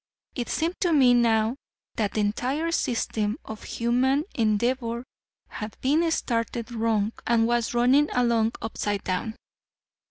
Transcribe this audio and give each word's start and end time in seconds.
It 0.33 0.49
seemed 0.49 0.79
to 0.81 0.93
me 0.93 1.13
now 1.13 1.57
that 1.93 2.13
the 2.13 2.21
entire 2.21 2.71
system 2.71 3.37
of 3.45 3.61
human 3.65 4.23
endeavor 4.33 5.03
had 5.47 5.77
been 5.79 6.09
started 6.09 6.71
wrong 6.71 7.11
and 7.27 7.45
was 7.45 7.75
running 7.75 8.09
along 8.09 8.53
upside 8.63 9.03
down. 9.03 9.35